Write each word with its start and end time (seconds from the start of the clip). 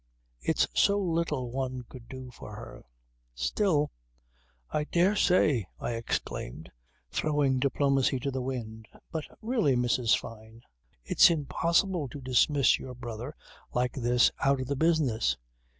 It's 0.41 0.67
so 0.73 0.97
little 0.97 1.51
one 1.51 1.83
could 1.87 2.09
do 2.09 2.31
for 2.31 2.55
her. 2.55 2.85
Still..." 3.35 3.91
"I 4.71 4.85
dare 4.85 5.15
say," 5.15 5.67
I 5.79 5.91
exclaimed, 5.91 6.71
throwing 7.11 7.59
diplomacy 7.59 8.19
to 8.21 8.31
the 8.31 8.41
winds. 8.41 8.87
"But 9.11 9.25
really, 9.43 9.75
Mrs. 9.75 10.17
Fyne, 10.17 10.63
it's 11.03 11.29
impossible 11.29 12.07
to 12.09 12.19
dismiss 12.19 12.79
your 12.79 12.95
brother 12.95 13.35
like 13.75 13.93
this 13.93 14.31
out 14.43 14.59
of 14.59 14.65
the 14.65 14.75
business 14.75 15.37